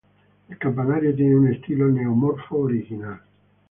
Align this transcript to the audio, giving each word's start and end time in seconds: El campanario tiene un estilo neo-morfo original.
El 0.49 0.57
campanario 0.57 1.13
tiene 1.15 1.35
un 1.35 1.47
estilo 1.49 1.85
neo-morfo 1.87 2.57
original. 2.57 3.21